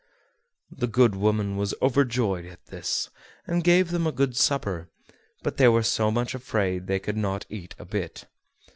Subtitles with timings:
[0.71, 3.11] The good woman was overjoyed at this,
[3.45, 4.89] and gave them a good supper;
[5.43, 8.25] but they were so much afraid they could not eat a bit.